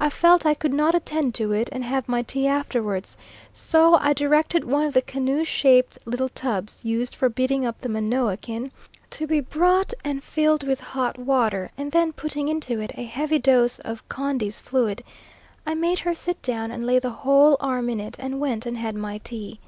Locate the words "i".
0.00-0.08, 0.46-0.54, 4.00-4.14, 15.66-15.74